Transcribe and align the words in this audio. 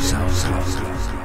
Techno 0.00 0.30
Sound. 0.30 1.17